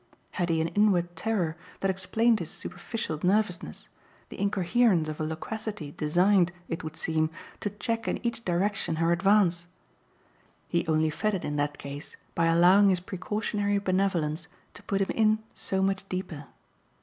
Had 0.31 0.49
he 0.49 0.59
an 0.61 0.69
inward 0.69 1.15
terror 1.15 1.55
that 1.81 1.91
explained 1.91 2.39
his 2.39 2.49
superficial 2.49 3.19
nervousness, 3.21 3.87
the 4.29 4.39
incoherence 4.41 5.07
of 5.07 5.19
a 5.19 5.23
loquacity 5.23 5.91
designed, 5.91 6.51
it 6.67 6.83
would 6.83 6.97
seem, 6.97 7.29
to 7.59 7.69
check 7.69 8.07
in 8.07 8.17
each 8.25 8.43
direction 8.43 8.95
her 8.95 9.11
advance? 9.11 9.67
He 10.67 10.87
only 10.87 11.11
fed 11.11 11.35
it 11.35 11.45
in 11.45 11.55
that 11.57 11.77
case 11.77 12.17
by 12.33 12.47
allowing 12.47 12.89
his 12.89 12.99
precautionary 12.99 13.77
benevolence 13.77 14.47
to 14.73 14.81
put 14.81 15.01
him 15.01 15.11
in 15.11 15.37
so 15.53 15.83
much 15.83 16.03
deeper. 16.09 16.47